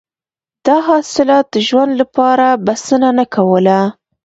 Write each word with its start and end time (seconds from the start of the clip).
دا 0.65 0.77
حاصلات 0.89 1.45
د 1.49 1.55
ژوند 1.67 1.91
لپاره 2.01 2.47
بسنه 2.65 3.09
نه 3.19 3.25
کوله. 3.35 3.79